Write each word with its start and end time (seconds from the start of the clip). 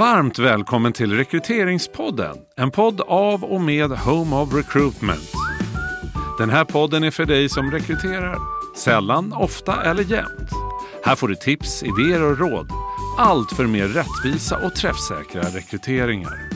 Varmt 0.00 0.38
välkommen 0.38 0.92
till 0.92 1.16
Rekryteringspodden. 1.16 2.36
En 2.56 2.70
podd 2.70 3.00
av 3.00 3.44
och 3.44 3.60
med 3.60 3.90
Home 3.90 4.36
of 4.36 4.54
Recruitment. 4.54 5.32
Den 6.38 6.50
här 6.50 6.64
podden 6.64 7.04
är 7.04 7.10
för 7.10 7.24
dig 7.24 7.48
som 7.48 7.70
rekryterar. 7.70 8.38
Sällan, 8.76 9.32
ofta 9.32 9.82
eller 9.82 10.02
jämt. 10.02 10.50
Här 11.04 11.16
får 11.16 11.28
du 11.28 11.34
tips, 11.34 11.82
idéer 11.82 12.22
och 12.22 12.38
råd. 12.38 12.70
Allt 13.18 13.52
för 13.52 13.66
mer 13.66 13.88
rättvisa 13.88 14.66
och 14.66 14.74
träffsäkra 14.74 15.42
rekryteringar. 15.42 16.48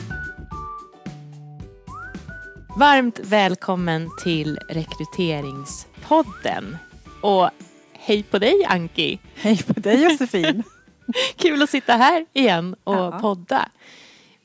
Varmt 2.77 3.19
välkommen 3.23 4.09
till 4.23 4.59
Rekryteringspodden. 4.69 6.77
Och 7.21 7.49
hej 7.93 8.23
på 8.23 8.39
dig 8.39 8.65
Anki! 8.67 9.19
Hej 9.35 9.63
på 9.63 9.79
dig 9.79 10.03
Josefin! 10.03 10.63
Kul 11.35 11.61
att 11.63 11.69
sitta 11.69 11.93
här 11.93 12.25
igen 12.33 12.75
och 12.83 12.95
Ja. 12.95 13.19
podda. 13.21 13.69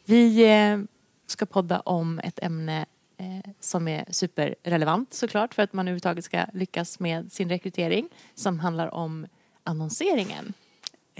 Vi 0.04 0.42
eh, 0.50 0.78
ska 1.26 1.46
podda 1.46 1.80
om 1.80 2.18
ett 2.24 2.38
ämne 2.42 2.86
eh, 3.18 3.50
som 3.60 3.88
är 3.88 4.04
superrelevant 4.10 5.14
såklart 5.14 5.54
för 5.54 5.62
att 5.62 5.72
man 5.72 5.88
överhuvudtaget 5.88 6.24
ska 6.24 6.44
lyckas 6.52 7.00
med 7.00 7.32
sin 7.32 7.48
rekrytering 7.48 8.08
som 8.34 8.60
handlar 8.60 8.94
om 8.94 9.26
annonseringen. 9.64 10.52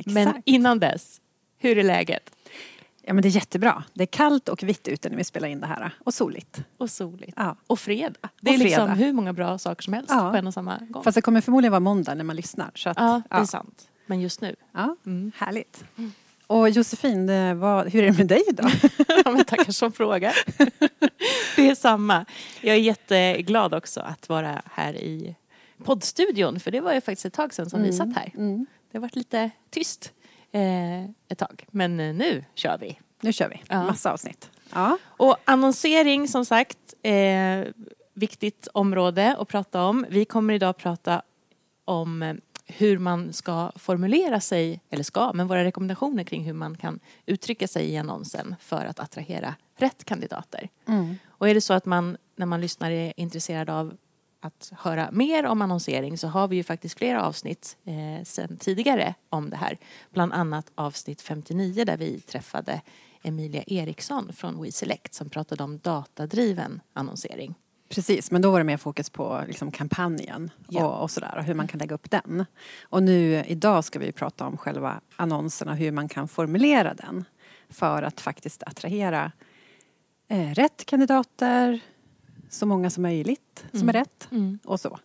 Men 0.06 0.28
Exakt. 0.28 0.42
innan 0.44 0.78
dess, 0.78 1.20
hur 1.58 1.78
är 1.78 1.82
läget? 1.84 2.30
Ja 3.02 3.12
men 3.14 3.22
det 3.22 3.28
är 3.28 3.30
jättebra. 3.30 3.84
Det 3.94 4.02
är 4.04 4.06
kallt 4.06 4.48
och 4.48 4.62
vitt 4.62 4.88
ute 4.88 5.08
när 5.08 5.16
vi 5.16 5.24
spelar 5.24 5.48
in 5.48 5.60
det 5.60 5.66
här. 5.66 5.94
Och 6.04 6.14
soligt. 6.14 6.62
Och 6.78 6.90
soligt. 6.90 7.32
Ja. 7.36 7.56
Och 7.66 7.78
fredag. 7.80 8.28
Det 8.40 8.50
är 8.54 8.58
liksom 8.58 8.86
fredag. 8.86 8.94
hur 8.94 9.12
många 9.12 9.32
bra 9.32 9.58
saker 9.58 9.82
som 9.82 9.92
helst 9.92 10.10
Ja. 10.10 10.30
på 10.30 10.36
en 10.36 10.46
och 10.46 10.54
samma 10.54 10.78
gång. 10.78 11.02
Fast 11.02 11.14
det 11.14 11.22
kommer 11.22 11.40
förmodligen 11.40 11.72
vara 11.72 11.80
måndag 11.80 12.14
när 12.14 12.24
man 12.24 12.36
lyssnar. 12.36 12.70
Så 12.74 12.90
att, 12.90 12.96
ja, 12.96 13.22
det 13.28 13.34
är 13.34 13.38
ja. 13.38 13.46
sant. 13.46 13.88
Men 14.10 14.20
just 14.20 14.40
nu. 14.40 14.56
Ja, 14.72 14.96
Mm. 15.06 15.32
härligt. 15.36 15.84
Och 16.46 16.70
Josefin, 16.70 17.26
var, 17.60 17.84
hur 17.86 18.02
är 18.02 18.06
det 18.10 18.18
med 18.18 18.26
dig 18.26 18.42
idag? 18.48 18.70
Ja, 19.24 19.30
men 19.30 19.44
tackar 19.44 19.72
som 19.72 19.92
frågar. 19.92 20.34
Det 21.56 21.68
är 21.68 21.74
samma. 21.74 22.24
Jag 22.60 22.76
är 22.76 22.80
jätteglad 22.80 23.74
också 23.74 24.00
att 24.00 24.28
vara 24.28 24.62
här 24.72 24.94
i 24.94 25.36
poddstudion. 25.84 26.60
För 26.60 26.70
det 26.70 26.80
var 26.80 26.94
ju 26.94 27.00
faktiskt 27.00 27.24
ett 27.26 27.32
tag 27.32 27.54
sedan 27.54 27.70
som 27.70 27.82
vi 27.82 27.92
satt 27.92 28.14
här. 28.16 28.32
Mm. 28.36 28.66
Det 28.90 28.98
har 28.98 29.02
varit 29.02 29.16
lite 29.16 29.50
tyst 29.70 30.12
eh, 30.52 31.04
ett 31.04 31.38
tag. 31.38 31.64
Men 31.70 32.00
eh, 32.00 32.14
nu 32.14 32.44
kör 32.54 32.78
vi. 32.78 32.98
Nu 33.20 33.32
kör 33.32 33.48
vi. 33.48 33.62
Ja. 33.68 33.82
Massa 33.86 34.12
avsnitt. 34.12 34.50
Ja. 34.72 34.98
Och 35.04 35.36
annonsering 35.44 36.28
som 36.28 36.44
sagt, 36.44 36.78
eh, 37.02 37.64
viktigt 38.14 38.68
område 38.74 39.36
att 39.36 39.48
prata 39.48 39.82
om. 39.84 40.06
Vi 40.08 40.24
kommer 40.24 40.54
idag 40.54 40.76
prata 40.76 41.22
om 41.84 42.22
eh, 42.22 42.34
hur 42.76 42.98
man 42.98 43.32
ska 43.32 43.72
formulera 43.76 44.40
sig, 44.40 44.80
eller 44.90 45.04
ska, 45.04 45.32
men 45.32 45.46
våra 45.46 45.64
rekommendationer 45.64 46.24
kring 46.24 46.44
hur 46.44 46.52
man 46.52 46.76
kan 46.76 47.00
uttrycka 47.26 47.68
sig 47.68 47.90
i 47.90 47.96
annonsen 47.96 48.54
för 48.60 48.86
att 48.86 49.00
attrahera 49.00 49.54
rätt 49.76 50.04
kandidater. 50.04 50.68
Mm. 50.86 51.16
Och 51.28 51.48
är 51.48 51.54
det 51.54 51.60
så 51.60 51.74
att 51.74 51.86
man 51.86 52.16
när 52.36 52.46
man 52.46 52.60
lyssnar 52.60 52.90
är 52.90 53.12
intresserad 53.16 53.70
av 53.70 53.96
att 54.40 54.72
höra 54.76 55.08
mer 55.12 55.46
om 55.46 55.62
annonsering 55.62 56.18
så 56.18 56.28
har 56.28 56.48
vi 56.48 56.56
ju 56.56 56.62
faktiskt 56.62 56.98
flera 56.98 57.22
avsnitt 57.22 57.76
eh, 57.84 58.24
sen 58.24 58.56
tidigare 58.56 59.14
om 59.28 59.50
det 59.50 59.56
här. 59.56 59.78
Bland 60.10 60.32
annat 60.32 60.72
avsnitt 60.74 61.20
59 61.20 61.84
där 61.84 61.96
vi 61.96 62.20
träffade 62.20 62.80
Emilia 63.22 63.62
Eriksson 63.66 64.32
från 64.32 64.62
WeSelect 64.62 65.14
som 65.14 65.30
pratade 65.30 65.64
om 65.64 65.78
datadriven 65.78 66.80
annonsering. 66.92 67.54
Precis, 67.94 68.30
men 68.30 68.42
då 68.42 68.50
var 68.50 68.58
det 68.58 68.64
mer 68.64 68.76
fokus 68.76 69.10
på 69.10 69.44
liksom, 69.46 69.70
kampanjen 69.70 70.50
Ja. 70.68 70.86
och, 70.86 71.02
och 71.02 71.10
sådär 71.10 71.34
och 71.38 71.44
hur 71.44 71.54
man 71.54 71.68
kan 71.68 71.78
lägga 71.78 71.94
upp 71.94 72.10
den. 72.10 72.44
Och 72.82 73.02
nu 73.02 73.44
idag 73.46 73.84
ska 73.84 73.98
vi 73.98 74.12
prata 74.12 74.46
om 74.46 74.56
själva 74.56 75.00
annonsen 75.16 75.68
och 75.68 75.76
hur 75.76 75.92
man 75.92 76.08
kan 76.08 76.28
formulera 76.28 76.94
den 76.94 77.24
för 77.68 78.02
att 78.02 78.20
faktiskt 78.20 78.62
attrahera 78.62 79.32
eh, 80.28 80.50
rätt 80.54 80.84
kandidater, 80.86 81.80
så 82.48 82.66
många 82.66 82.90
som 82.90 83.02
möjligt 83.02 83.64
som 83.72 83.88
är 83.88 83.92
rätt 83.92 84.28
och 84.64 84.80
så. 84.80 84.98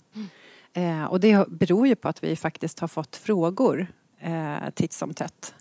Eh, 0.74 1.04
och 1.04 1.20
det 1.20 1.48
beror 1.50 1.88
ju 1.88 1.96
på 1.96 2.08
att 2.08 2.24
vi 2.24 2.36
faktiskt 2.36 2.80
har 2.80 2.88
fått 2.88 3.16
frågor 3.16 3.88
eh, 4.20 4.70
titt 4.74 4.94
som 4.94 5.14
tätt. 5.14 5.56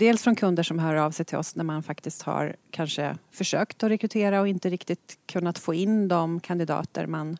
Dels 0.00 0.22
från 0.22 0.36
kunder 0.36 0.62
som 0.62 0.78
hör 0.78 0.94
av 0.94 1.10
sig 1.10 1.24
till 1.24 1.38
oss 1.38 1.56
när 1.56 1.64
man 1.64 1.82
faktiskt 1.82 2.22
har 2.22 2.56
kanske 2.70 3.16
försökt 3.30 3.82
att 3.82 3.90
rekrytera 3.90 4.40
och 4.40 4.48
inte 4.48 4.70
riktigt 4.70 5.18
kunnat 5.26 5.58
få 5.58 5.74
in 5.74 6.08
de 6.08 6.40
kandidater 6.40 7.06
man 7.06 7.38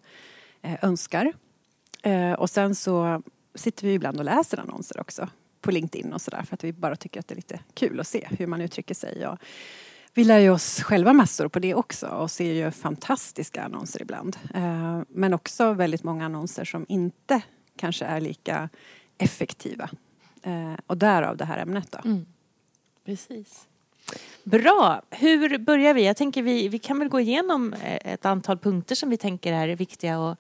eh, 0.62 0.84
önskar. 0.84 1.32
Eh, 2.03 2.32
och 2.32 2.50
sen 2.50 2.75
så 2.75 3.22
sitter 3.54 3.87
vi 3.87 3.94
ibland 3.94 4.19
och 4.19 4.25
läser 4.25 4.60
annonser 4.60 5.00
också 5.00 5.28
på 5.60 5.71
LinkedIn 5.71 6.12
och 6.12 6.21
sådär 6.21 6.43
för 6.43 6.54
att 6.54 6.65
vi 6.65 6.72
bara 6.72 6.97
tycker 6.97 7.21
att 7.21 7.28
det 7.28 7.34
är 7.34 7.37
lite 7.37 7.60
kul 7.75 8.00
att 8.00 8.06
se 8.06 8.28
hur 8.31 8.47
man 8.47 8.60
uttrycker 8.60 8.94
sig. 8.94 9.27
Och 9.27 9.38
vi 10.15 10.25
lär 10.25 10.38
ju 10.38 10.50
oss 10.50 10.82
själva 10.82 11.12
massor 11.12 11.48
på 11.48 11.59
det 11.59 11.75
också 11.75 12.06
och 12.06 12.31
ser 12.31 12.53
ju 12.53 12.71
fantastiska 12.71 13.62
annonser 13.62 14.03
ibland. 14.03 14.37
Eh, 14.54 15.00
men 15.09 15.34
också 15.34 15.72
väldigt 15.72 16.04
många 16.04 16.25
annonser 16.25 16.65
som 16.65 16.87
inte 16.88 17.42
kanske 17.77 18.04
är 18.04 18.21
lika 18.21 18.69
effektiva. 19.19 19.91
Och 20.87 20.97
därav 20.97 21.37
det 21.37 21.44
här 21.44 21.59
ämnet 21.59 21.92
då. 21.92 21.98
Mm. 22.04 22.27
Precis. 23.10 23.66
Bra. 24.44 25.03
Hur 25.10 25.59
börjar 25.59 25.94
vi? 25.94 26.06
Jag 26.06 26.16
tänker 26.16 26.43
vi, 26.43 26.69
vi 26.69 26.78
kan 26.78 26.98
väl 26.98 27.09
gå 27.09 27.21
igenom 27.21 27.72
eh, 27.72 28.12
ett 28.12 28.26
antal 28.26 28.59
punkter 28.59 28.94
som 28.94 29.10
vi 29.10 29.16
tänker 29.16 29.53
är 29.53 29.69
viktiga 29.69 30.19
och, 30.19 30.37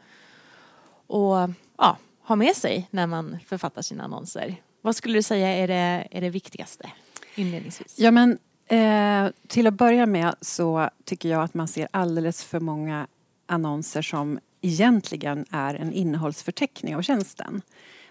och 1.06 1.50
ja, 1.78 1.96
ha 2.22 2.36
med 2.36 2.56
sig 2.56 2.88
när 2.90 3.06
man 3.06 3.38
författar 3.46 3.82
sina 3.82 4.04
annonser. 4.04 4.56
Vad 4.80 4.96
skulle 4.96 5.18
du 5.18 5.22
säga 5.22 5.48
är 5.48 5.68
det, 5.68 6.08
är 6.10 6.20
det 6.20 6.30
viktigaste 6.30 6.90
inledningsvis? 7.34 7.98
Ja 7.98 8.10
men 8.10 8.38
eh, 8.66 9.32
till 9.46 9.66
att 9.66 9.74
börja 9.74 10.06
med 10.06 10.34
så 10.40 10.88
tycker 11.04 11.28
jag 11.28 11.42
att 11.42 11.54
man 11.54 11.68
ser 11.68 11.88
alldeles 11.90 12.44
för 12.44 12.60
många 12.60 13.06
annonser 13.46 14.02
som 14.02 14.38
egentligen 14.60 15.44
är 15.50 15.74
en 15.74 15.92
innehållsförteckning 15.92 16.96
av 16.96 17.02
tjänsten. 17.02 17.62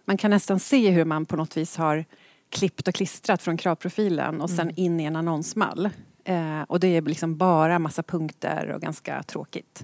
Man 0.06 0.18
kan 0.18 0.32
nästan 0.32 0.60
se 0.60 0.90
hur 0.90 1.06
man 1.06 1.26
på 1.26 1.36
något 1.36 1.58
vis 1.58 1.78
har 1.78 2.06
klippt 2.50 2.88
och 2.88 2.94
klistrat 2.94 3.42
från 3.42 3.58
kravprofilen 3.58 4.42
och 4.42 4.50
sen 4.50 4.72
in 4.76 5.00
i 5.00 5.04
en 5.04 5.16
annonsmall. 5.16 5.90
Eh, 6.24 6.62
och 6.62 6.80
det 6.80 6.88
är 6.88 7.02
liksom 7.02 7.38
bara 7.38 7.80
massa 7.80 8.04
punkter 8.04 8.70
och 8.70 8.82
ganska 8.82 9.24
tråkigt. 9.24 9.84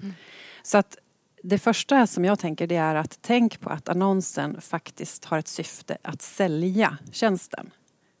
Så 0.62 0.78
att 0.78 0.98
det 1.42 1.58
första 1.58 2.06
som 2.06 2.24
jag 2.24 2.38
tänker 2.38 2.66
det 2.66 2.76
är 2.76 2.94
att 2.94 3.18
tänk 3.20 3.60
på 3.60 3.70
att 3.70 3.88
annonsen 3.88 4.60
faktiskt 4.60 5.24
har 5.24 5.38
ett 5.38 5.48
syfte 5.48 5.98
att 6.02 6.22
sälja 6.22 6.98
tjänsten. 7.12 7.70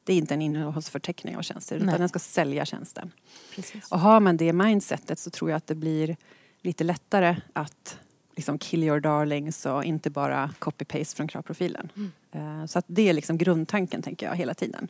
Det 0.04 0.12
är 0.12 0.16
inte 0.16 0.34
en 0.34 0.42
innehållsförteckning 0.42 1.36
av 1.36 1.42
tjänster 1.42 1.76
utan 1.76 1.86
Nej. 1.86 1.98
den 1.98 2.08
ska 2.08 2.18
sälja 2.18 2.64
tjänsten. 2.64 3.12
Precis. 3.54 3.92
Och 3.92 4.00
har 4.00 4.20
man 4.20 4.36
det 4.36 4.52
mindsetet 4.52 5.18
så 5.18 5.30
tror 5.30 5.50
jag 5.50 5.56
att 5.56 5.66
det 5.66 5.74
blir 5.74 6.16
lite 6.62 6.84
lättare 6.84 7.36
att 7.52 7.98
liksom 8.36 8.58
kill 8.58 8.82
your 8.84 9.00
darlings 9.00 9.66
och 9.66 9.84
inte 9.84 10.10
bara 10.10 10.50
copy-paste 10.58 11.16
från 11.16 11.28
kravprofilen. 11.28 11.88
Eh, 12.32 12.66
Så 12.66 12.78
att 12.78 12.84
det 12.88 13.08
är 13.08 13.12
liksom 13.12 13.38
grundtanken 13.38 14.02
tänker 14.02 14.26
jag 14.26 14.36
hela 14.36 14.54
tiden. 14.54 14.88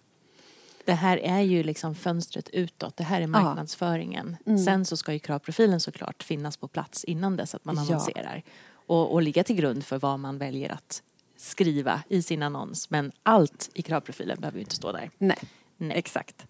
Det 0.85 0.93
här 0.93 1.17
är 1.19 1.41
ju 1.41 1.63
liksom 1.63 1.95
fönstret 1.95 2.49
utåt. 2.49 2.97
Det 2.97 3.05
här 3.05 3.21
är 3.21 3.27
marknadsföringen. 3.27 4.37
Mm. 4.47 4.59
Sen 4.59 4.85
så 4.85 4.97
ska 4.97 5.13
ju 5.13 5.19
kravprofilen 5.19 5.81
såklart 5.81 6.23
finnas 6.23 6.57
på 6.57 6.69
plats 6.69 7.05
innan 7.05 7.37
dess 7.37 7.55
att 7.55 7.65
man 7.65 7.75
Ja. 7.77 7.83
annonserar. 7.83 8.43
Och, 8.87 9.13
och 9.13 9.23
ligga 9.23 9.45
till 9.45 9.57
grund 9.57 9.85
för 9.85 9.99
vad 9.99 10.19
man 10.21 10.39
väljer 10.39 10.73
att 10.73 11.03
skriva 11.37 12.03
i 12.09 12.23
sin 12.23 12.43
annons. 12.43 12.91
Men 12.91 13.13
allt 13.23 13.71
i 13.75 13.83
kravprofilen 13.83 14.41
behöver 14.41 14.59
ju 14.59 14.63
inte 14.63 14.77
stå 14.77 14.93
där. 14.93 15.11
Nej, 15.19 15.39
Nej. 15.77 15.99
exakt. 15.99 16.47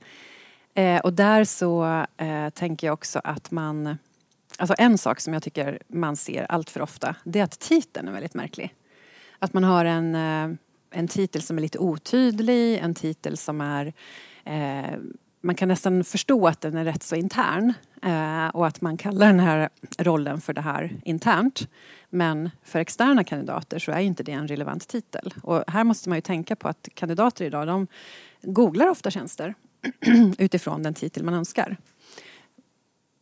Eh, 0.74 1.00
och 1.00 1.12
där 1.12 1.44
så 1.44 2.04
eh, 2.16 2.48
tänker 2.50 2.86
jag 2.86 2.94
också 2.94 3.20
att 3.24 3.50
man... 3.50 3.98
Alltså 4.58 4.74
en 4.78 4.98
sak 4.98 5.20
som 5.20 5.32
jag 5.32 5.42
tycker 5.42 5.78
man 5.88 6.16
ser 6.16 6.46
allt 6.48 6.70
för 6.70 6.80
ofta 6.82 7.16
det 7.24 7.38
är 7.38 7.44
att 7.44 7.58
titeln 7.58 8.08
är 8.08 8.12
väldigt 8.12 8.34
märklig. 8.34 8.74
Att 9.38 9.52
man 9.52 9.64
har 9.64 9.84
en, 9.84 10.14
eh, 10.14 10.56
en 10.90 11.08
titel 11.08 11.42
som 11.42 11.58
är 11.58 11.62
lite 11.62 11.78
otydlig, 11.78 12.78
en 12.78 12.94
titel 12.94 13.36
som 13.36 13.60
är... 13.60 13.92
Eh, 14.44 14.98
man 15.40 15.54
kan 15.54 15.68
nästan 15.68 16.04
förstå 16.04 16.46
att 16.46 16.60
den 16.60 16.76
är 16.76 16.84
rätt 16.84 17.02
så 17.02 17.16
intern 17.16 17.72
eh, 18.02 18.48
och 18.48 18.66
att 18.66 18.80
man 18.80 18.96
kallar 18.96 19.26
den 19.26 19.40
här 19.40 19.68
rollen 19.98 20.40
för 20.40 20.52
det 20.52 20.60
här 20.60 20.96
internt. 21.04 21.68
Men 22.10 22.50
för 22.64 22.78
externa 22.78 23.24
kandidater 23.24 23.78
så 23.78 23.92
är 23.92 24.00
inte 24.00 24.22
det 24.22 24.32
en 24.32 24.48
relevant 24.48 24.88
titel. 24.88 25.34
Och 25.42 25.64
här 25.66 25.84
måste 25.84 26.08
man 26.08 26.18
ju 26.18 26.22
tänka 26.22 26.56
på 26.56 26.68
att 26.68 26.88
kandidater 26.94 27.44
idag 27.44 27.66
de 27.66 27.86
googlar 28.42 28.88
ofta 28.88 29.10
tjänster 29.10 29.54
utifrån 30.38 30.82
den 30.82 30.94
titel 30.94 31.24
man 31.24 31.34
önskar. 31.34 31.76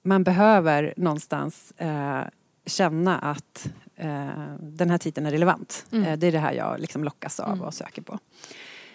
Man 0.06 0.24
behöver 0.24 0.94
någonstans 0.96 1.72
eh, 1.76 2.20
känna 2.66 3.18
att 3.18 3.68
eh, 3.96 4.28
den 4.60 4.90
här 4.90 4.98
titeln 4.98 5.26
är 5.26 5.30
relevant. 5.30 5.86
Mm. 5.92 6.04
Eh, 6.04 6.18
det 6.18 6.26
är 6.26 6.32
det 6.32 6.38
här 6.38 6.52
jag 6.52 6.80
liksom 6.80 7.04
lockas 7.04 7.40
av 7.40 7.52
Mm. 7.52 7.64
och 7.64 7.74
söker 7.74 8.02
på. 8.02 8.18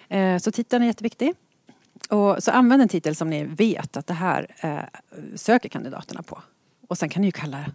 Eh, 0.09 0.37
så 0.37 0.51
titeln 0.51 0.83
är 0.83 0.87
jätteviktig. 0.87 1.33
Och 2.09 2.43
så 2.43 2.51
använd 2.51 2.81
en 2.81 2.87
titel 2.89 3.15
som 3.15 3.29
ni 3.29 3.43
vet 3.43 3.97
att 3.97 4.07
det 4.07 4.13
här 4.13 4.47
eh, 4.59 4.79
söker 5.35 5.69
kandidaterna 5.69 6.23
på. 6.23 6.41
Och 6.87 6.97
sen 6.97 7.09
kan 7.09 7.21
ni 7.21 7.27
ju 7.27 7.31
kalla 7.31 7.65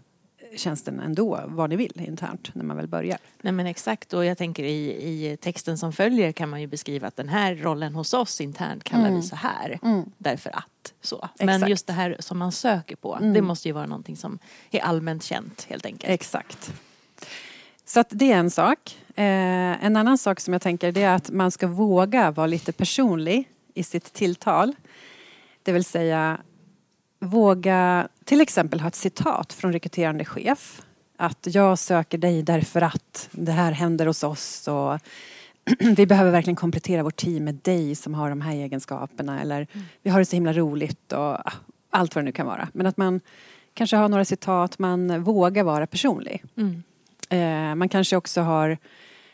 tjänsten 0.56 1.00
ändå 1.00 1.40
vad 1.46 1.70
ni 1.70 1.76
vill 1.76 2.00
internt 2.00 2.50
när 2.54 2.64
man 2.64 2.76
väl 2.76 2.88
börjar. 2.88 3.18
Nej 3.42 3.52
men 3.52 3.66
exakt 3.66 4.12
och 4.12 4.24
jag 4.24 4.38
tänker 4.38 4.62
i, 4.64 4.86
i 5.32 5.36
texten 5.36 5.78
som 5.78 5.92
följer 5.92 6.32
kan 6.32 6.48
man 6.48 6.60
ju 6.60 6.66
beskriva 6.66 7.08
att 7.08 7.16
den 7.16 7.28
här 7.28 7.54
rollen 7.54 7.94
hos 7.94 8.14
oss 8.14 8.40
internt 8.40 8.84
kallar 8.84 9.06
Mm. 9.08 9.20
vi 9.20 9.22
så 9.26 9.36
här. 9.36 9.78
Mm. 9.82 10.04
Därför 10.18 10.50
att. 10.50 10.64
Så. 11.00 11.28
Men 11.38 11.48
Exakt. 11.48 11.70
just 11.70 11.86
det 11.86 11.92
här 11.92 12.16
som 12.20 12.38
man 12.38 12.52
söker 12.52 12.96
på, 12.96 13.16
Mm. 13.16 13.32
det 13.32 13.42
måste 13.42 13.68
ju 13.68 13.72
vara 13.72 13.86
någonting 13.86 14.16
som 14.16 14.38
är 14.70 14.80
allmänt 14.80 15.22
känt 15.24 15.66
helt 15.70 15.86
enkelt. 15.86 16.10
Exakt. 16.12 16.72
Så 17.84 18.00
att 18.00 18.08
det 18.10 18.32
är 18.32 18.36
en 18.36 18.50
sak. 18.50 18.98
Eh, 19.16 19.24
en 19.84 19.96
annan 19.96 20.18
sak 20.18 20.40
som 20.40 20.52
jag 20.52 20.62
tänker 20.62 20.92
det 20.92 21.02
är 21.02 21.14
att 21.14 21.30
man 21.30 21.50
ska 21.50 21.66
våga 21.66 22.30
vara 22.30 22.46
lite 22.46 22.72
personlig 22.72 23.48
i 23.74 23.82
sitt 23.82 24.12
tilltal. 24.12 24.76
Det 25.62 25.72
vill 25.72 25.84
säga 25.84 26.38
våga 27.18 28.08
till 28.24 28.40
exempel 28.40 28.80
ha 28.80 28.88
ett 28.88 28.94
citat 28.94 29.52
från 29.52 29.72
rekryterande 29.72 30.24
chef. 30.24 30.82
Att 31.18 31.46
jag 31.50 31.78
söker 31.78 32.18
dig 32.18 32.42
därför 32.42 32.82
att 32.82 33.28
det 33.32 33.52
här 33.52 33.72
händer 33.72 34.06
hos 34.06 34.22
oss 34.22 34.68
och 34.68 34.98
vi 35.96 36.06
behöver 36.06 36.30
verkligen 36.30 36.56
komplettera 36.56 37.02
vårt 37.02 37.16
team 37.16 37.44
med 37.44 37.54
dig 37.54 37.94
som 37.94 38.14
har 38.14 38.28
de 38.30 38.40
här 38.40 38.52
egenskaperna 38.52 39.40
eller 39.40 39.66
vi 40.02 40.10
har 40.10 40.18
det 40.18 40.24
så 40.24 40.36
himla 40.36 40.52
roligt 40.52 41.12
och 41.12 41.18
ah, 41.18 41.52
allt 41.90 42.14
vad 42.14 42.24
det 42.24 42.26
nu 42.26 42.32
kan 42.32 42.46
vara. 42.46 42.68
Men 42.72 42.86
att 42.86 42.96
man 42.96 43.20
kanske 43.74 43.96
har 43.96 44.08
några 44.08 44.24
citat, 44.24 44.78
man 44.78 45.22
vågar 45.22 45.64
vara 45.64 45.86
personlig. 45.86 46.44
Mm. 46.56 46.82
Eh, 47.28 47.74
man 47.74 47.88
kanske 47.88 48.16
också 48.16 48.40
har 48.40 48.78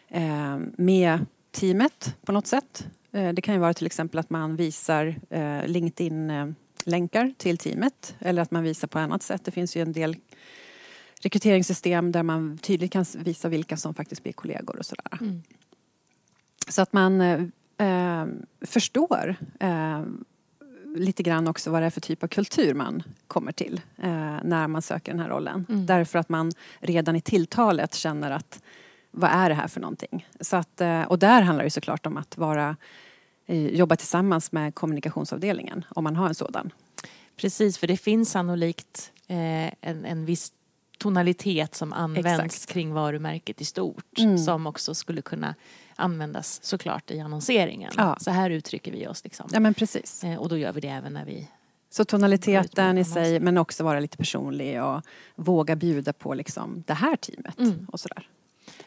eh, 0.08 0.58
med 0.76 1.26
teamet 1.50 2.16
på 2.24 2.32
något 2.32 2.46
sätt. 2.46 2.86
Eh, 3.12 3.32
det 3.32 3.42
kan 3.42 3.54
ju 3.54 3.60
vara 3.60 3.74
till 3.74 3.86
exempel 3.86 4.18
att 4.18 4.30
man 4.30 4.56
visar 4.56 5.14
eh, 5.30 5.66
LinkedIn-länkar 5.66 7.34
till 7.38 7.58
teamet 7.58 8.14
eller 8.18 8.42
att 8.42 8.50
man 8.50 8.62
visar 8.62 8.88
på 8.88 8.98
annat 8.98 9.22
sätt. 9.22 9.44
Det 9.44 9.50
finns 9.50 9.76
ju 9.76 9.82
en 9.82 9.92
del 9.92 10.16
rekryteringssystem 11.20 12.12
där 12.12 12.22
man 12.22 12.58
tydligt 12.58 12.92
kan 12.92 13.04
visa 13.18 13.48
vilka 13.48 13.76
som 13.76 13.94
faktiskt 13.94 14.22
blir 14.22 14.32
kollegor 14.32 14.78
och 14.78 14.86
sådär. 14.86 15.18
Mm. 15.20 15.42
Så 16.68 16.82
att 16.82 16.92
man 16.92 17.20
eh, 17.20 17.40
eh, 17.78 18.26
förstår 18.60 19.36
eh, 19.60 20.02
lite 20.96 21.22
grann 21.22 21.48
också 21.48 21.70
vad 21.70 21.82
det 21.82 21.86
är 21.86 21.90
för 21.90 22.00
typ 22.00 22.22
av 22.22 22.28
kultur 22.28 22.74
man 22.74 23.02
kommer 23.26 23.52
till 23.52 23.80
eh, 24.02 24.36
när 24.42 24.68
man 24.68 24.82
söker 24.82 25.12
den 25.12 25.20
här 25.20 25.28
rollen. 25.28 25.66
Mm. 25.68 25.86
Därför 25.86 26.18
att 26.18 26.28
man 26.28 26.52
redan 26.80 27.16
i 27.16 27.20
tilltalet 27.20 27.94
känner 27.94 28.30
att 28.30 28.62
vad 29.10 29.30
är 29.30 29.48
det 29.48 29.54
här 29.54 29.68
för 29.68 29.80
någonting? 29.80 30.28
Så 30.40 30.56
att, 30.56 30.80
eh, 30.80 31.02
och 31.02 31.18
där 31.18 31.42
handlar 31.42 31.64
det 31.64 31.70
såklart 31.70 32.06
om 32.06 32.16
att 32.16 32.38
vara, 32.38 32.76
eh, 33.46 33.66
jobba 33.66 33.96
tillsammans 33.96 34.52
med 34.52 34.74
kommunikationsavdelningen 34.74 35.84
om 35.88 36.04
man 36.04 36.16
har 36.16 36.28
en 36.28 36.34
sådan. 36.34 36.70
Precis, 37.36 37.78
för 37.78 37.86
det 37.86 37.96
finns 37.96 38.30
sannolikt 38.30 39.12
en, 39.26 40.04
en 40.04 40.24
viss 40.24 40.52
tonalitet 41.00 41.74
som 41.74 41.92
används 41.92 42.28
Exakt. 42.56 42.66
kring 42.72 42.92
varumärket 42.94 43.60
i 43.60 43.64
stort 43.64 44.18
Mm. 44.18 44.38
som 44.38 44.66
också 44.66 44.94
skulle 44.94 45.22
kunna 45.22 45.54
användas 45.96 46.60
såklart 46.64 47.10
i 47.10 47.20
annonseringen. 47.20 47.92
Ja. 47.96 48.16
Så 48.20 48.30
här 48.30 48.50
uttrycker 48.50 48.92
vi 48.92 49.06
oss. 49.06 49.24
Liksom. 49.24 49.48
Ja 49.52 49.60
men 49.60 49.74
precis. 49.74 50.24
Eh, 50.24 50.36
och 50.36 50.48
då 50.48 50.56
gör 50.58 50.72
vi 50.72 50.80
det 50.80 50.88
även 50.88 51.12
när 51.12 51.24
vi... 51.24 51.48
Så 51.90 52.04
tonaliteten 52.04 52.98
i 52.98 53.04
sig 53.04 53.40
men 53.40 53.58
också 53.58 53.84
vara 53.84 54.00
lite 54.00 54.16
personlig 54.16 54.82
och 54.82 55.02
våga 55.34 55.76
bjuda 55.76 56.12
på 56.12 56.34
liksom 56.34 56.82
det 56.86 56.94
här 56.94 57.16
teamet 57.16 57.58
Mm. 57.58 57.86
och 57.92 58.00
sådär. 58.00 58.28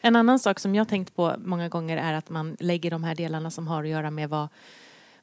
En 0.00 0.16
annan 0.16 0.38
sak 0.38 0.60
som 0.60 0.74
jag 0.74 0.88
tänkt 0.88 1.16
på 1.16 1.34
många 1.38 1.68
gånger 1.68 1.96
är 1.96 2.12
att 2.12 2.30
man 2.30 2.56
lägger 2.60 2.90
de 2.90 3.04
här 3.04 3.14
delarna 3.14 3.50
som 3.50 3.68
har 3.68 3.82
att 3.84 3.88
göra 3.90 4.10
med 4.10 4.28
vad, 4.28 4.48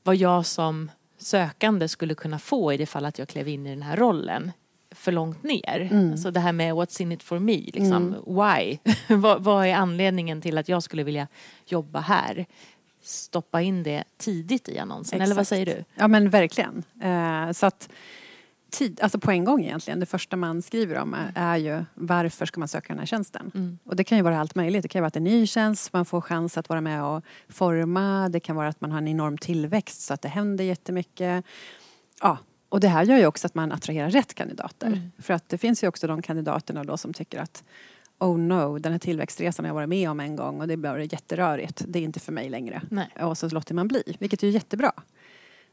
vad 0.04 0.16
jag 0.16 0.46
som 0.46 0.92
sökande 1.18 1.88
skulle 1.88 2.16
kunna 2.16 2.40
få 2.40 2.74
i 2.74 2.78
det 2.78 2.86
fall 2.86 3.06
att 3.06 3.20
jag 3.20 3.28
klev 3.28 3.48
in 3.48 3.68
i 3.68 3.70
den 3.70 3.82
här 3.84 3.98
rollen 3.98 4.52
för 5.02 5.12
långt 5.12 5.44
ner. 5.44 5.90
Mm. 5.92 6.12
Alltså 6.12 6.32
det 6.32 6.40
här 6.40 6.52
med 6.52 6.74
what's 6.74 7.02
in 7.02 7.12
it 7.12 7.24
for 7.24 7.40
me, 7.40 7.58
liksom, 7.58 8.16
why? 8.28 8.78
vad, 9.16 9.44
vad 9.44 9.66
är 9.66 9.74
anledningen 9.74 10.42
till 10.42 10.58
att 10.58 10.70
jag 10.70 10.84
skulle 10.84 11.04
vilja 11.04 11.28
jobba 11.66 12.00
här? 12.00 12.46
Stoppa 13.04 13.62
in 13.62 13.84
det 13.84 14.04
tidigt 14.18 14.70
i 14.70 14.80
annonsen, 14.80 15.22
eller 15.22 15.36
vad 15.36 15.42
Exakt. 15.42 15.50
säger 15.50 15.66
du? 15.66 15.84
Ja 15.96 16.08
men 16.08 16.30
verkligen. 16.30 16.84
Eh, 17.02 17.52
så 17.52 17.66
att 17.66 17.90
tid, 18.72 19.00
alltså 19.02 19.20
på 19.20 19.32
en 19.32 19.46
gång 19.46 19.64
egentligen, 19.64 20.00
det 20.00 20.06
första 20.06 20.36
man 20.36 20.62
skriver 20.62 20.98
om 20.98 21.14
är, 21.14 21.32
är 21.36 21.58
ju 21.58 21.84
varför 21.94 22.46
ska 22.46 22.60
man 22.60 22.68
söka 22.68 22.94
den 22.94 23.00
här 23.00 23.06
tjänsten? 23.06 23.52
Mm. 23.56 23.80
Och 23.84 23.96
det 23.96 24.04
kan 24.04 24.18
ju 24.18 24.24
vara 24.24 24.40
allt 24.40 24.56
möjligt. 24.56 24.84
Det 24.84 24.90
kan 24.90 25.00
ju 25.00 25.02
vara 25.02 25.08
att 25.08 25.14
det 25.14 25.18
är 25.18 25.22
en 25.22 25.40
ny 25.40 25.48
tjänst, 25.48 25.94
man 25.94 26.06
får 26.06 26.22
chans 26.22 26.58
att 26.58 26.70
vara 26.70 26.82
med 26.82 27.04
och 27.04 27.24
forma. 27.50 28.30
Det 28.30 28.40
kan 28.40 28.56
vara 28.56 28.68
att 28.68 28.82
man 28.82 28.92
har 28.92 28.98
en 28.98 29.08
enorm 29.08 29.38
tillväxt 29.38 30.02
så 30.02 30.14
att 30.14 30.22
det 30.22 30.30
händer 30.30 30.64
jättemycket. 30.64 31.46
Ja, 32.22 32.38
och 32.72 32.80
det 32.80 32.88
här 32.88 33.04
gör 33.04 33.18
ju 33.18 33.26
också 33.26 33.48
att 33.48 33.56
man 33.56 33.72
attraherar 33.72 34.10
rätt 34.10 34.34
kandidater. 34.34 34.88
Mm. 34.88 35.12
För 35.20 35.34
att 35.34 35.50
det 35.50 35.58
finns 35.58 35.84
ju 35.84 35.88
också 35.88 36.08
de 36.08 36.22
kandidaterna 36.22 36.84
då 36.84 36.98
som 36.98 37.14
tycker 37.14 37.40
att 37.40 37.64
Oh 38.20 38.38
no, 38.40 38.80
den 38.80 38.92
här 38.92 39.00
tillväxtresan 39.00 39.66
har 39.66 39.70
jag 39.70 39.76
varit 39.76 39.90
med 39.90 40.10
om 40.10 40.20
en 40.20 40.36
gång 40.36 40.62
och 40.62 40.68
det 40.68 40.78
blev 40.78 41.02
jätterörigt. 41.02 41.84
Det 41.88 42.00
är 42.00 42.04
inte 42.04 42.20
för 42.20 42.32
mig 42.32 42.50
längre. 42.50 42.82
Nej. 42.90 43.10
Och 43.20 43.38
så 43.38 43.50
låter 43.50 43.74
man 43.74 43.88
bli, 43.88 44.04
vilket 44.20 44.44
är 44.44 44.48
jättebra. 44.48 44.92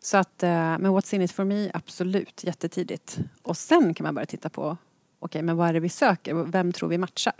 Så 0.01 0.17
att, 0.17 0.43
eh, 0.43 0.51
men 0.51 0.87
What's 0.87 1.15
in 1.15 1.23
it 1.23 1.33
for 1.33 1.45
me, 1.45 1.71
absolut, 1.75 2.45
jättetidigt. 2.45 3.19
Och 3.43 3.57
sen 3.57 3.95
kan 3.95 4.05
man 4.05 4.15
börja 4.15 4.27
titta 4.27 4.49
på, 4.49 4.77
okej 5.19 5.43
men 5.43 5.57
vad 5.57 5.69
är 5.69 5.73
det 5.73 5.81
vi 5.81 5.89
söker? 5.89 6.35
Vem 6.35 6.73
tror 6.73 6.89
vi 6.89 6.99
matchar? 6.99 7.35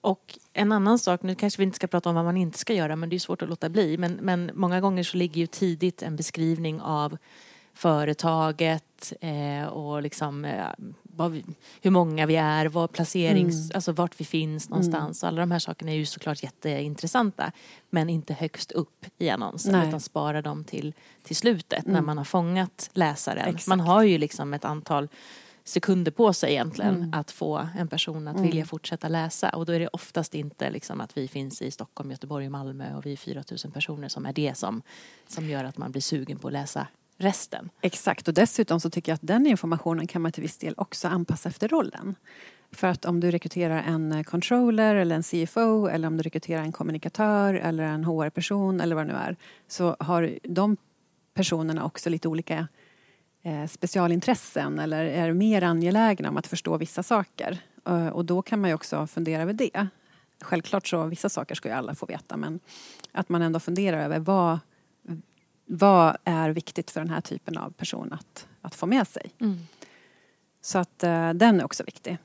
Och 0.00 0.38
en 0.52 0.72
annan 0.72 0.98
sak, 0.98 1.22
nu 1.22 1.34
kanske 1.34 1.58
vi 1.58 1.64
inte 1.64 1.76
ska 1.76 1.86
prata 1.86 2.08
om 2.08 2.14
vad 2.14 2.24
man 2.24 2.36
inte 2.36 2.58
ska 2.58 2.72
göra 2.72 2.96
men 2.96 3.08
det 3.08 3.16
är 3.16 3.20
svårt 3.20 3.42
att 3.42 3.48
låta 3.48 3.68
bli. 3.68 3.98
Men, 3.98 4.12
men 4.12 4.50
många 4.54 4.80
gånger 4.80 5.02
så 5.02 5.16
ligger 5.16 5.40
ju 5.40 5.46
tidigt 5.46 6.02
en 6.02 6.16
beskrivning 6.16 6.80
av 6.80 7.16
företaget 7.76 9.12
eh, 9.20 9.64
och 9.66 10.02
liksom 10.02 10.44
eh, 10.44 10.66
vi, 11.30 11.44
hur 11.82 11.90
många 11.90 12.26
vi 12.26 12.36
är, 12.36 12.66
vad 12.66 12.92
placerings, 12.92 13.54
Mm. 13.54 13.70
alltså 13.74 13.92
vart 13.92 14.20
vi 14.20 14.24
finns 14.24 14.68
någonstans. 14.68 15.24
Alla 15.24 15.40
de 15.40 15.50
här 15.50 15.58
sakerna 15.58 15.90
är 15.90 15.96
ju 15.96 16.06
såklart 16.06 16.42
jätteintressanta 16.42 17.52
men 17.90 18.10
inte 18.10 18.34
högst 18.34 18.72
upp 18.72 19.06
i 19.18 19.30
annonsen 19.30 19.72
Nej. 19.72 19.88
utan 19.88 20.00
spara 20.00 20.42
dem 20.42 20.64
till, 20.64 20.94
till 21.22 21.36
slutet 21.36 21.86
när 21.86 21.92
Mm. 21.94 22.06
man 22.06 22.18
har 22.18 22.24
fångat 22.24 22.90
läsaren. 22.92 23.48
Exakt. 23.48 23.66
Man 23.66 23.80
har 23.80 24.02
ju 24.02 24.18
liksom 24.18 24.54
ett 24.54 24.64
antal 24.64 25.08
sekunder 25.64 26.12
på 26.12 26.32
sig 26.32 26.50
egentligen 26.52 26.94
Mm. 26.96 27.14
att 27.14 27.30
få 27.30 27.68
en 27.78 27.88
person 27.88 28.28
att 28.28 28.36
Mm. 28.36 28.46
vilja 28.46 28.64
fortsätta 28.66 29.08
läsa 29.08 29.48
och 29.50 29.66
då 29.66 29.72
är 29.72 29.80
det 29.80 29.88
oftast 29.88 30.34
inte 30.34 30.70
liksom 30.70 31.00
att 31.00 31.16
vi 31.16 31.28
finns 31.28 31.62
i 31.62 31.70
Stockholm, 31.70 32.10
Göteborg 32.10 32.46
och 32.46 32.52
Malmö 32.52 32.94
och 32.96 33.06
vi 33.06 33.12
är 33.12 33.16
4 33.16 33.42
000 33.64 33.72
personer 33.72 34.08
som 34.08 34.26
är 34.26 34.32
det 34.32 34.56
som, 34.56 34.82
som 35.28 35.48
gör 35.48 35.64
att 35.64 35.78
man 35.78 35.90
blir 35.92 36.02
sugen 36.02 36.38
på 36.38 36.46
att 36.48 36.52
läsa 36.52 36.86
resten. 37.18 37.70
Exakt, 37.80 38.28
och 38.28 38.34
dessutom 38.34 38.80
så 38.80 38.90
tycker 38.90 39.12
jag 39.12 39.14
att 39.14 39.26
den 39.26 39.46
informationen 39.46 40.06
kan 40.06 40.22
man 40.22 40.32
till 40.32 40.42
viss 40.42 40.58
del 40.58 40.74
också 40.76 41.08
anpassa 41.08 41.48
efter 41.48 41.68
rollen. 41.68 42.14
För 42.72 42.86
att 42.86 43.04
om 43.04 43.20
du 43.20 43.30
rekryterar 43.30 43.82
en 43.82 44.12
eh, 44.12 44.22
controller 44.22 44.94
eller 44.94 45.16
en 45.16 45.22
CFO 45.22 45.86
eller 45.86 46.08
om 46.08 46.16
du 46.16 46.22
rekryterar 46.22 46.62
en 46.62 46.72
kommunikatör 46.72 47.54
eller 47.54 47.84
en 47.84 48.04
HR-person 48.04 48.80
eller 48.80 48.96
vad 48.96 49.06
det 49.06 49.12
nu 49.12 49.18
är 49.18 49.36
så 49.68 49.96
har 50.00 50.38
de 50.42 50.76
personerna 51.34 51.84
också 51.84 52.10
lite 52.10 52.28
olika 52.28 52.68
eh, 53.42 53.66
specialintressen 53.66 54.78
eller 54.78 55.04
är 55.04 55.32
mer 55.32 55.62
angelägna 55.62 56.28
om 56.28 56.36
att 56.36 56.46
förstå 56.46 56.76
vissa 56.76 57.02
saker. 57.02 57.58
Eh, 57.86 58.08
och 58.08 58.24
då 58.24 58.42
kan 58.42 58.60
man 58.60 58.70
ju 58.70 58.74
också 58.74 59.06
fundera 59.06 59.42
över 59.42 59.52
det. 59.52 59.86
Självklart 60.40 60.86
så 60.86 61.04
vissa 61.04 61.28
saker 61.28 61.54
ska 61.54 61.68
ju 61.68 61.74
alla 61.74 61.94
få 61.94 62.06
veta 62.06 62.36
men 62.36 62.60
att 63.12 63.28
man 63.28 63.42
ändå 63.42 63.60
funderar 63.60 64.04
över 64.04 64.18
vad, 64.18 64.58
vad 65.66 66.16
är 66.24 66.50
viktigt 66.50 66.90
för 66.90 67.00
den 67.00 67.10
här 67.10 67.20
typen 67.20 67.58
av 67.58 67.70
person 67.70 68.12
att, 68.12 68.46
att 68.62 68.74
få 68.74 68.86
med 68.86 69.08
sig. 69.08 69.30
Så 70.60 70.78
att 70.78 71.02
eh, 71.02 71.30
den 71.30 71.60
är 71.60 71.64
också 71.64 71.84
viktig. 71.84 72.18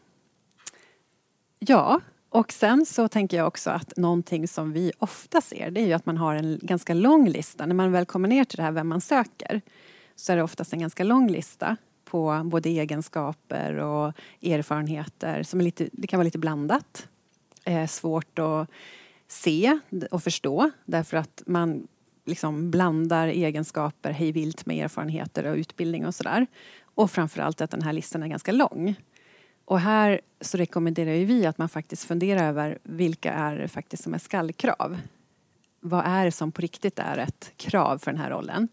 Ja, 1.60 2.02
och 2.30 2.52
sen 2.52 2.86
så 2.86 3.08
tänker 3.08 3.38
jag 3.38 3.48
också 3.48 3.70
att 3.70 3.98
någonting 3.98 4.48
som 4.48 4.74
vi 4.74 4.92
ofta 5.00 5.42
ser 5.42 5.72
det 5.72 5.82
är 5.82 5.86
ju 5.86 5.94
att 5.94 6.06
man 6.06 6.18
har 6.18 6.36
en 6.36 6.60
ganska 6.62 6.94
lång 6.94 7.30
lista. 7.30 7.66
När 7.66 7.76
man 7.76 7.92
väl 7.92 8.06
kommer 8.06 8.28
ner 8.28 8.44
till 8.44 8.58
det 8.58 8.64
här 8.64 8.72
vem 8.72 8.88
man 8.88 9.02
söker 9.02 9.62
så 10.16 10.32
är 10.32 10.36
det 10.38 10.44
oftast 10.44 10.74
en 10.74 10.80
ganska 10.80 11.04
lång 11.04 11.32
lista 11.32 11.78
på 12.06 12.42
både 12.46 12.70
egenskaper 12.70 13.74
och 13.76 14.14
erfarenheter 14.42 15.44
som 15.44 15.60
är 15.60 15.64
lite, 15.64 15.90
det 15.92 16.08
kan 16.08 16.18
vara 16.18 16.26
lite 16.26 16.38
blandat. 16.38 17.08
Eh, 17.66 17.88
svårt 17.88 18.40
att 18.40 18.70
se 19.28 19.80
och 20.12 20.24
förstå 20.24 20.72
därför 20.86 21.18
att 21.18 21.44
man 21.46 21.88
liksom 22.32 22.72
blandar 22.72 23.28
egenskaper 23.28 24.12
hej 24.12 24.32
vilt 24.32 24.66
med 24.66 24.86
erfarenheter 24.86 25.46
och 25.46 25.56
utbildning 25.56 26.06
och 26.06 26.16
sådär. 26.16 26.48
Och 26.96 27.12
framförallt 27.12 27.62
att 27.62 27.72
den 27.72 27.82
här 27.82 27.94
listan 27.94 28.24
är 28.24 28.28
ganska 28.28 28.52
lång. 28.52 28.96
Och 29.66 29.80
här 29.80 30.22
så 30.42 30.58
rekommenderar 30.58 31.14
ju 31.14 31.26
vi 31.26 31.46
att 31.46 31.58
man 31.58 31.70
faktiskt 31.70 32.04
funderar 32.04 32.48
över 32.48 32.78
vilka 32.84 33.34
är 33.34 33.56
det 33.56 33.68
faktiskt 33.68 34.04
som 34.04 34.14
är 34.14 34.18
skallkrav. 34.18 34.98
Vad 35.80 36.06
är 36.06 36.26
det 36.26 36.32
som 36.32 36.52
på 36.52 36.62
riktigt 36.62 37.00
är 37.00 37.18
ett 37.18 37.52
krav 37.58 37.98
för 37.98 38.12
den 38.12 38.22
här 38.22 38.30
rollen? 38.30 38.68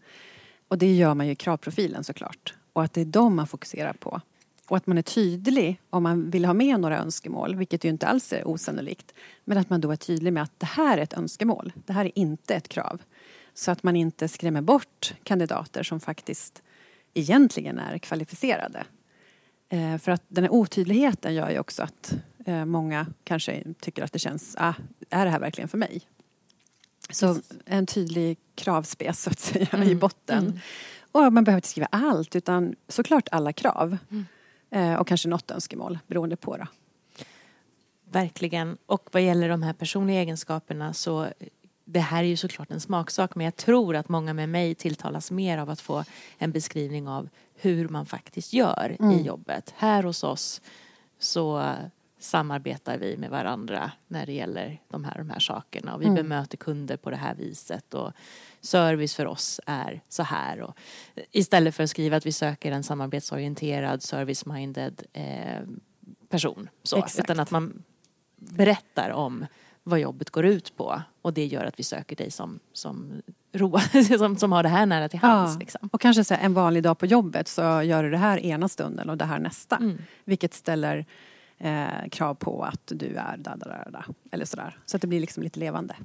Och 0.67 0.77
det 0.77 0.95
gör 0.95 1.13
man 1.13 1.25
ju 1.25 1.31
i 1.31 1.35
kravprofilen 1.35 2.03
såklart. 2.03 2.53
Och 2.73 2.83
att 2.83 2.93
det 2.93 3.01
är 3.01 3.05
dem 3.05 3.35
man 3.35 3.47
fokuserar 3.47 3.93
på. 3.93 4.21
Och 4.67 4.77
att 4.77 4.87
man 4.87 4.97
är 4.97 5.01
tydlig 5.01 5.81
om 5.89 6.03
man 6.03 6.29
vill 6.29 6.45
ha 6.45 6.53
med 6.53 6.79
några 6.79 6.99
önskemål, 6.99 7.55
vilket 7.55 7.85
ju 7.85 7.89
inte 7.89 8.07
alls 8.07 8.33
är 8.33 8.47
osannolikt. 8.47 9.13
Men 9.45 9.57
att 9.57 9.69
man 9.69 9.81
då 9.81 9.91
är 9.91 9.95
tydlig 9.95 10.33
med 10.33 10.43
att 10.43 10.59
det 10.59 10.65
här 10.65 10.97
är 10.97 11.01
ett 11.01 11.17
önskemål, 11.17 11.73
det 11.85 11.93
här 11.93 12.05
är 12.05 12.11
inte 12.15 12.55
ett 12.55 12.67
krav. 12.67 13.01
Så 13.59 13.71
att 13.71 13.83
man 13.83 13.95
inte 13.95 14.27
skrämmer 14.27 14.61
bort 14.61 15.13
kandidater 15.23 15.83
som 15.83 15.99
faktiskt 15.99 16.61
egentligen 17.13 17.79
är 17.79 17.97
kvalificerade. 17.97 18.85
Eh, 19.69 19.97
för 19.97 20.11
att 20.11 20.23
den 20.27 20.43
här 20.43 20.51
otydligheten 20.51 21.33
gör 21.35 21.49
ju 21.49 21.59
också 21.59 21.83
att 21.83 22.13
eh, 22.45 22.65
många 22.65 23.07
kanske 23.23 23.63
tycker 23.79 24.03
att 24.03 24.13
det 24.13 24.19
känns, 24.19 24.55
ah, 24.59 24.73
är 25.09 25.25
det 25.25 25.31
här 25.31 25.39
verkligen 25.39 25.67
för 25.67 25.77
mig? 25.77 26.01
Så 27.09 27.37
en 27.65 27.85
tydlig 27.85 28.37
kravspec 28.55 29.19
så 29.19 29.29
att 29.29 29.39
säga 29.39 29.67
i 29.73 29.75
Mm, 29.75 29.99
botten. 29.99 30.45
mm. 30.45 30.59
Och 31.11 31.33
man 31.33 31.43
behöver 31.43 31.57
inte 31.57 31.67
skriva 31.69 31.87
allt 31.91 32.35
utan 32.35 32.75
såklart 32.87 33.27
alla 33.31 33.53
krav. 33.53 33.97
Eh, 34.69 34.93
och 34.93 35.07
kanske 35.07 35.29
något 35.29 35.51
önskemål 35.51 35.99
beroende 36.07 36.35
på. 36.35 36.57
Då. 36.57 36.67
Verkligen. 38.11 38.77
Och 38.85 39.09
vad 39.11 39.21
gäller 39.21 39.49
de 39.49 39.63
här 39.63 39.73
personliga 39.73 40.19
egenskaperna 40.21 40.93
så 40.93 41.27
det 41.91 41.99
här 41.99 42.23
är 42.23 42.27
ju 42.27 42.37
såklart 42.37 42.71
en 42.71 42.79
smaksak 42.79 43.35
men 43.35 43.45
jag 43.45 43.55
tror 43.55 43.95
att 43.95 44.09
många 44.09 44.33
med 44.33 44.49
mig 44.49 44.75
tilltalas 44.75 45.31
mer 45.31 45.57
av 45.57 45.69
att 45.69 45.81
få 45.81 46.03
en 46.37 46.51
beskrivning 46.51 47.07
av 47.07 47.29
hur 47.55 47.89
man 47.89 48.05
faktiskt 48.05 48.53
gör 48.53 48.97
i 49.13 49.21
jobbet. 49.21 49.73
Här 49.77 50.03
hos 50.03 50.23
oss 50.23 50.61
så 51.19 51.75
samarbetar 52.19 52.97
vi 52.97 53.17
med 53.17 53.29
varandra 53.29 53.91
när 54.07 54.25
det 54.25 54.33
gäller 54.33 54.81
de 54.89 55.03
här, 55.03 55.17
de 55.17 55.29
här 55.29 55.39
sakerna 55.39 55.95
och 55.95 56.01
vi 56.01 56.09
bemöter 56.09 56.57
kunder 56.57 56.97
på 56.97 57.09
det 57.09 57.15
här 57.15 57.35
viset 57.35 57.93
och 57.93 58.11
service 58.61 59.15
för 59.15 59.25
oss 59.25 59.59
är 59.65 60.01
så 60.09 60.23
här. 60.23 60.61
Och 60.61 60.77
istället 61.31 61.75
för 61.75 61.83
att 61.83 61.89
skriva 61.89 62.17
att 62.17 62.25
vi 62.25 62.31
söker 62.31 62.71
en 62.71 62.83
samarbetsorienterad, 62.83 63.99
service-minded 63.99 65.03
eh, 65.13 65.61
person. 66.29 66.69
Så, 66.83 66.97
Exakt. 66.97 67.19
utan 67.19 67.39
att 67.39 67.51
man 67.51 67.83
berättar 68.35 69.09
om 69.09 69.45
vad 69.89 69.99
jobbet 69.99 70.29
går 70.29 70.45
ut 70.45 70.77
på 70.77 71.01
och 71.21 71.33
det 71.33 71.45
gör 71.45 71.65
att 71.65 71.79
vi 71.79 71.83
söker 71.83 72.15
dig 72.15 72.31
som, 72.31 72.59
som, 72.73 73.21
roa, 73.53 73.79
som, 74.17 74.35
som 74.35 74.51
har 74.51 74.63
det 74.63 74.69
här 74.69 74.85
nära 74.85 75.09
till 75.09 75.19
hands. 75.19 75.53
Ja. 75.53 75.59
Liksom. 75.59 75.89
Och 75.93 76.01
kanske 76.01 76.23
så 76.23 76.33
en 76.33 76.53
vanlig 76.53 76.83
dag 76.83 76.97
på 76.97 77.05
jobbet 77.05 77.47
så 77.47 77.61
gör 77.61 78.03
du 78.03 78.09
det 78.11 78.17
här 78.17 78.39
ena 78.39 78.67
stunden 78.67 79.09
och 79.09 79.17
det 79.17 79.25
här 79.25 79.39
nästa. 79.39 79.75
Mm. 79.75 79.97
Vilket 80.25 80.53
ställer 80.53 81.05
eh, 81.57 82.09
krav 82.11 82.35
på 82.35 82.63
att 82.63 82.81
du 82.85 83.15
är 83.15 83.37
da, 83.37 83.55
da, 83.55 83.65
da, 83.69 83.89
da, 83.91 84.03
eller 84.31 84.45
sådär. 84.45 84.77
Så 84.85 84.95
att 84.97 85.01
det 85.01 85.07
blir 85.07 85.19
liksom 85.19 85.43
lite 85.43 85.59
levande. 85.59 85.95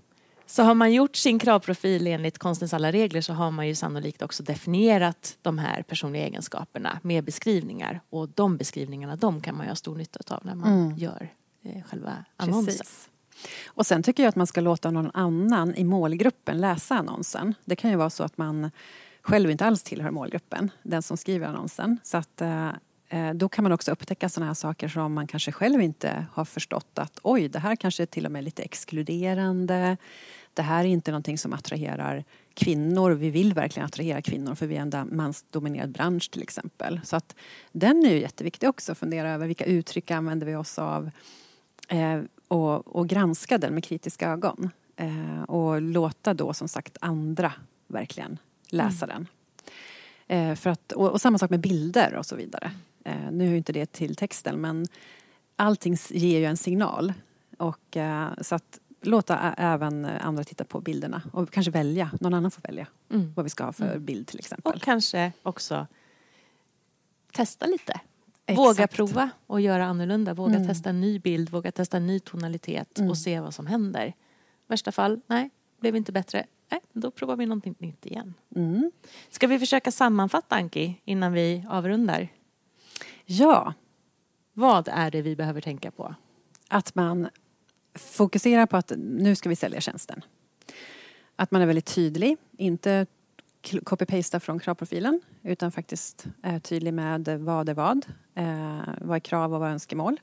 Så 0.47 0.63
har 0.63 0.75
man 0.75 0.93
gjort 0.93 1.17
sin 1.17 1.39
kravprofil 1.39 2.07
enligt 2.07 2.39
konstens 2.39 2.75
alla 2.75 2.93
regler 2.93 3.21
så 3.21 3.33
har 3.33 3.51
man 3.51 3.69
ju 3.69 3.75
sannolikt 3.75 4.23
också 4.23 4.43
definierat 4.43 5.39
de 5.43 5.59
här 5.59 5.83
personliga 5.83 6.25
egenskaperna 6.27 6.99
med 7.03 7.25
beskrivningar. 7.25 8.01
Och 8.11 8.29
de 8.29 8.57
beskrivningarna 8.57 9.17
de 9.17 9.41
kan 9.41 9.57
man 9.57 9.67
ju 9.67 9.71
ha 9.71 9.77
stor 9.77 9.97
nytta 9.97 10.35
av 10.35 10.47
när 10.47 10.55
man 10.55 10.73
Mm. 10.73 10.99
gör 10.99 11.29
eh, 11.63 11.83
själva 11.83 12.25
annonsen. 12.37 12.65
Precis. 12.67 13.09
Och 13.67 13.87
sen 13.87 14.03
tycker 14.03 14.23
jag 14.23 14.29
att 14.29 14.37
man 14.37 14.47
ska 14.47 14.61
låta 14.61 14.91
någon 14.91 15.11
annan 15.15 15.75
i 15.75 15.85
målgruppen 15.85 16.61
läsa 16.61 16.95
annonsen. 16.95 17.55
Det 17.65 17.77
kan 17.77 17.91
ju 17.91 17.97
vara 17.97 18.11
så 18.11 18.25
att 18.25 18.39
man 18.39 18.71
själv 19.23 19.51
inte 19.51 19.65
alls 19.65 19.83
tillhör 19.83 20.11
målgruppen, 20.11 20.71
den 20.83 21.03
som 21.03 21.17
skriver 21.17 21.47
annonsen. 21.47 21.99
Så 22.03 22.17
att 22.17 22.41
eh, 22.41 22.69
eh 23.09 23.35
då 23.35 23.49
kan 23.49 23.63
man 23.63 23.73
också 23.73 23.93
upptäcka 23.93 24.29
sådana 24.29 24.47
här 24.47 24.55
saker 24.55 24.89
som 24.89 25.15
man 25.15 25.27
kanske 25.27 25.53
själv 25.53 25.81
inte 25.81 26.27
har 26.33 26.45
förstått 26.45 26.99
att 26.99 27.19
oj, 27.23 27.49
det 27.49 27.59
här 27.59 27.77
kanske 27.77 28.03
är 28.03 28.07
till 28.07 28.27
och 28.27 28.33
med 28.33 28.45
lite 28.45 28.63
exkluderande. 28.63 29.97
Det 30.55 30.63
här 30.63 30.85
är 30.85 30.89
inte 30.89 31.11
någonting 31.11 31.39
som 31.39 31.53
attraherar 31.53 32.25
kvinnor. 32.55 33.11
Vi 33.11 33.31
vill 33.31 33.55
verkligen 33.55 33.87
attrahera 33.87 34.23
kvinnor 34.23 34.55
för 34.55 34.67
vi 34.67 34.77
är 34.77 34.81
en 34.81 35.17
mansdominerad 35.17 35.91
bransch 35.91 36.31
till 36.31 36.43
exempel. 36.43 37.01
Så 37.05 37.17
att 37.17 37.35
den 37.73 38.05
är 38.05 38.11
ju 38.11 38.21
jätteviktig 38.21 38.69
också, 38.69 38.93
att 38.93 38.99
fundera 38.99 39.31
över 39.31 39.47
vilka 39.47 39.65
uttryck 39.65 40.11
använder 40.11 40.47
vi 40.47 40.55
oss 40.55 40.79
av. 40.79 41.11
Eh, 41.89 42.21
och, 42.49 42.97
och 42.97 43.09
granska 43.09 43.59
den 43.59 43.75
med 43.75 43.85
kritiska 43.85 44.29
ögon. 44.31 44.71
Eh, 44.97 45.43
och 45.43 45.83
låta 45.83 46.35
då 46.35 46.53
som 46.55 46.69
sagt 46.69 46.97
andra 47.01 47.53
verkligen 47.87 48.39
läsa 48.69 49.07
den. 49.07 49.27
Eh, 50.27 50.55
för 50.55 50.71
att, 50.71 50.93
och, 50.93 51.11
och 51.11 51.21
samma 51.21 51.39
sak 51.39 51.51
med 51.51 51.61
bilder 51.61 52.15
och 52.15 52.27
så 52.27 52.37
vidare. 52.37 52.71
Eh, 53.05 53.31
nu 53.33 53.53
är 53.53 53.57
inte 53.57 53.73
det 53.73 53.93
till 53.93 54.17
texten 54.17 54.61
men 54.61 54.87
allting 55.57 55.97
ger 56.11 56.39
ju 56.39 56.45
en 56.45 56.57
signal. 56.57 57.13
Och, 57.59 57.97
eh, 57.97 58.29
så 58.41 58.55
att 58.55 58.81
låta 59.01 59.55
även 59.59 60.05
andra 60.05 60.45
titta 60.45 60.65
på 60.65 60.81
bilderna 60.81 61.23
och 61.33 61.51
kanske 61.51 61.71
välja, 61.71 62.11
någon 62.21 62.35
annan 62.35 62.51
får 62.51 62.63
välja 62.63 62.87
Mm. 63.11 63.33
vad 63.35 63.45
vi 63.45 63.51
ska 63.51 63.65
ha 63.65 63.73
för 63.73 63.99
bild 63.99 64.27
till 64.27 64.39
exempel. 64.39 64.73
Och 64.75 64.83
kanske 64.83 65.33
också 65.43 65.87
testa 67.33 67.67
lite. 67.67 68.01
Exakt. 68.47 68.59
Våga 68.59 68.87
prova 68.87 69.31
och 69.47 69.61
göra 69.61 69.85
annorlunda. 69.85 70.35
Våga 70.35 70.55
Mm. 70.57 70.69
testa 70.69 70.91
en 70.91 71.01
ny 71.01 71.19
bild, 71.19 71.51
våga 71.51 71.73
testa 71.73 71.97
en 71.97 72.07
ny 72.07 72.21
tonalitet 72.21 72.99
Mm. 72.99 73.11
och 73.11 73.19
se 73.19 73.41
vad 73.41 73.55
som 73.55 73.67
händer. 73.67 74.13
Värsta 74.67 74.93
fall, 74.93 75.21
nej, 75.27 75.51
blev 75.81 75.97
inte 75.97 76.13
bättre. 76.13 76.47
Nej, 76.71 76.81
då 76.93 77.11
provar 77.11 77.37
vi 77.37 77.47
någonting 77.47 77.75
nytt 77.79 78.07
igen. 78.07 78.35
Mm. 78.57 78.91
Ska 79.31 79.47
vi 79.47 79.59
försöka 79.59 79.93
sammanfatta 79.93 80.55
Anki 80.57 81.01
innan 81.05 81.33
vi 81.33 81.65
avrundar? 81.71 82.29
Ja, 83.25 83.75
Vad 84.53 84.89
är 84.89 85.11
det 85.11 85.23
vi 85.23 85.37
behöver 85.37 85.61
tänka 85.61 85.91
på? 85.91 86.15
att 86.69 86.95
man 86.95 87.29
fokuserar 87.95 88.67
på 88.67 88.77
att 88.77 88.93
nu 88.97 89.37
ska 89.37 89.49
vi 89.49 89.57
sälja 89.57 89.81
tjänsten. 89.81 90.25
Att 91.37 91.51
man 91.51 91.63
är 91.63 91.67
väldigt 91.67 91.95
tydlig, 91.95 92.37
inte 92.59 93.07
copy-pasta 93.85 94.41
från 94.41 94.59
kravprofilen 94.59 95.21
utan 95.43 95.73
faktiskt 95.73 96.27
är 96.43 96.59
tydlig 96.59 96.95
med 96.95 97.29
vad 97.29 97.69
är 97.69 97.75
vad, 97.75 98.07
eh, 98.35 98.81
vad 99.01 99.17
är 99.17 99.21
krav 99.21 99.55
och 99.55 99.61
vad 99.61 99.69
är 99.69 99.73
önskemål. 99.73 100.21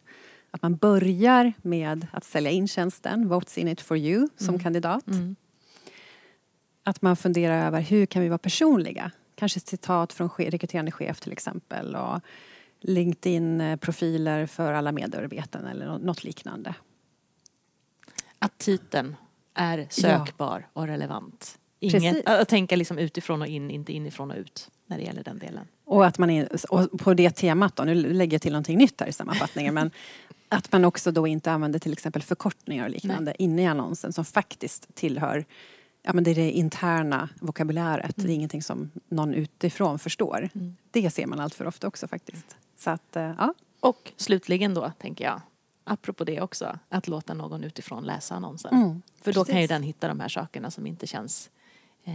Att 0.51 0.61
man 0.61 0.75
börjar 0.75 1.53
med 1.61 2.07
att 2.13 2.23
sälja 2.23 2.51
in 2.51 2.67
tjänsten, 2.67 3.31
what's 3.31 3.59
in 3.59 3.67
it 3.67 3.81
for 3.81 3.97
you, 3.97 4.27
som 4.35 4.59
kandidat. 4.59 5.07
Mm. 5.07 5.35
Att 6.83 7.01
man 7.01 7.15
funderar 7.15 7.67
över 7.67 7.81
hur 7.81 8.05
kan 8.05 8.21
vi 8.21 8.27
vara 8.29 8.37
personliga? 8.37 9.11
Kanske 9.35 9.59
citat 9.59 10.13
från 10.13 10.29
rekryterande 10.29 10.91
chef 10.91 11.19
till 11.19 11.31
exempel 11.31 11.95
och 11.95 12.21
LinkedIn-profiler 12.79 14.45
för 14.45 14.73
alla 14.73 14.91
medarbetare 14.91 15.69
eller 15.71 15.85
nå- 15.85 15.97
något 15.97 16.23
liknande. 16.23 16.75
Att 18.39 18.57
titeln 18.57 19.15
är 19.53 19.87
sökbar 19.89 20.67
och 20.73 20.87
relevant. 20.87 21.59
Inget, 21.83 22.01
Precis. 22.03 22.25
att 22.25 22.49
tänka 22.49 22.75
liksom 22.75 22.97
utifrån 22.97 23.41
och 23.41 23.47
in, 23.47 23.71
inte 23.71 23.93
inifrån 23.93 24.31
och 24.31 24.37
ut 24.37 24.69
när 24.85 24.97
det 24.97 25.03
gäller 25.03 25.23
den 25.23 25.39
delen. 25.39 25.67
Och, 25.85 26.05
att 26.05 26.17
man 26.17 26.29
är, 26.29 26.49
och 26.69 26.99
på 26.99 27.13
det 27.13 27.31
temat 27.31 27.75
då, 27.75 27.83
nu 27.83 27.95
lägger 27.95 28.35
jag 28.35 28.41
till 28.41 28.51
någonting 28.51 28.77
nytt 28.77 28.99
här 28.99 29.07
i 29.07 29.13
sammanfattningen, 29.13 29.73
men 29.73 29.91
att 30.49 30.71
man 30.71 30.85
också 30.85 31.11
då 31.11 31.27
inte 31.27 31.51
använder 31.51 31.79
till 31.79 31.93
exempel 31.93 32.21
förkortningar 32.21 32.85
och 32.85 32.91
liknande 32.91 33.33
inne 33.43 33.61
i 33.61 33.65
annonsen 33.65 34.13
som 34.13 34.25
faktiskt 34.25 34.95
tillhör 34.95 35.45
Ja, 36.03 36.13
men 36.13 36.23
det 36.23 36.31
är 36.31 36.35
det 36.35 36.51
interna 36.51 37.29
vokabuläret. 37.39 38.15
Det 38.15 38.31
är 38.31 38.35
ingenting 38.35 38.63
som 38.63 38.91
någon 39.09 39.33
utifrån 39.33 39.99
förstår. 39.99 40.49
Det 40.91 41.09
ser 41.09 41.27
man 41.27 41.39
allt 41.39 41.55
för 41.55 41.67
ofta 41.67 41.87
också 41.87 42.07
faktiskt. 42.07 42.55
Så 42.77 42.89
att, 42.89 43.15
eh, 43.15 43.33
ja. 43.37 43.53
Och 43.79 44.11
slutligen 44.17 44.73
då, 44.73 44.91
tänker 44.99 45.25
jag, 45.25 45.41
apropå 45.83 46.23
det 46.23 46.41
också, 46.41 46.79
att 46.89 47.07
låta 47.07 47.33
någon 47.33 47.63
utifrån 47.63 48.03
läsa 48.03 48.35
annonsen. 48.35 48.73
Mm, 48.73 49.01
För 49.21 49.33
då 49.33 49.45
kan 49.45 49.55
ju 49.55 49.61
precis. 49.61 49.69
den 49.69 49.83
hitta 49.83 50.07
de 50.07 50.19
här 50.19 50.29
sakerna 50.29 50.71
som 50.71 50.87
inte 50.87 51.07
känns, 51.07 51.49
eh, 52.03 52.13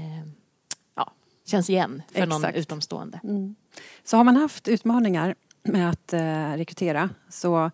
ja, 0.94 1.12
känns 1.46 1.70
igen 1.70 2.02
för 2.12 2.26
någon 2.26 2.44
Exakt. 2.44 2.58
utomstående. 2.58 3.20
Så 4.04 4.16
har 4.16 4.24
man 4.24 4.36
haft 4.36 4.68
utmaningar 4.68 5.34
med 5.62 5.90
att 5.90 6.12
eh, 6.12 6.52
rekrytera 6.56 7.10
så 7.28 7.70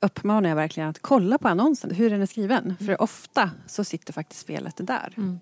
uppmanar 0.00 0.48
jag 0.48 0.56
verkligen 0.56 0.88
att 0.88 1.02
kolla 1.02 1.38
på 1.38 1.48
annonsen, 1.48 1.90
hur 1.90 2.10
den 2.10 2.22
är 2.22 2.26
skriven. 2.26 2.76
För 2.78 3.02
ofta 3.02 3.50
så 3.66 3.84
sitter 3.84 4.12
faktiskt 4.12 4.46
felet 4.46 4.74
där. 4.76 5.14
Mm. 5.16 5.40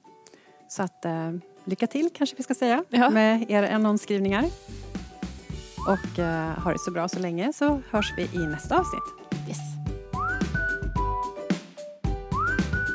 Så 0.68 0.82
att 0.82 1.04
eh, 1.04 1.32
lycka 1.64 1.86
till 1.86 2.10
kanske 2.14 2.36
vi 2.36 2.42
ska 2.42 2.54
säga 2.54 2.84
Ja. 2.88 3.10
med 3.10 3.50
era 3.50 3.70
annonsskrivningar. 3.74 4.44
Och 5.88 6.18
eh, 6.18 6.58
ha 6.58 6.72
det 6.72 6.78
så 6.78 6.90
bra 6.90 7.08
så 7.08 7.18
länge 7.18 7.52
så 7.52 7.82
hörs 7.90 8.12
vi 8.16 8.22
i 8.22 8.46
nästa 8.46 8.78
avsnitt. 8.80 9.04
Yes. 9.48 9.83